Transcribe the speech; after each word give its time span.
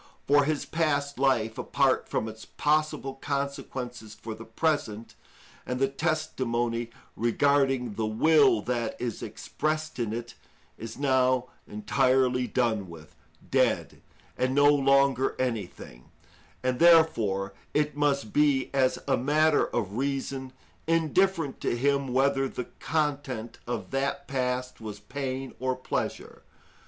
For 0.25 0.45
his 0.45 0.65
past 0.65 1.19
life, 1.19 1.59
apart 1.59 2.09
from 2.09 2.27
its 2.27 2.43
possible 2.43 3.13
consequences 3.13 4.15
for 4.15 4.33
the 4.33 4.45
present, 4.45 5.13
and 5.63 5.79
the 5.79 5.87
testimony 5.87 6.89
regarding 7.15 7.93
the 7.93 8.07
will 8.07 8.63
that 8.63 8.99
is 8.99 9.21
expressed 9.21 9.99
in 9.99 10.11
it, 10.11 10.33
is 10.75 10.97
now 10.97 11.49
entirely 11.67 12.47
done 12.47 12.89
with, 12.89 13.13
dead, 13.51 14.01
and 14.39 14.55
no 14.55 14.65
longer 14.73 15.35
anything; 15.37 16.05
and, 16.63 16.79
therefore, 16.79 17.53
it 17.75 17.95
must 17.95 18.33
be, 18.33 18.71
as 18.73 18.97
a 19.07 19.17
matter 19.17 19.65
of 19.67 19.97
reason, 19.97 20.51
indifferent 20.87 21.61
to 21.61 21.77
him 21.77 22.07
whether 22.07 22.49
the 22.49 22.65
content 22.79 23.59
of 23.67 23.91
that 23.91 24.27
past 24.27 24.81
was 24.81 24.99
pain 24.99 25.53
or 25.59 25.75
pleasure. 25.75 26.41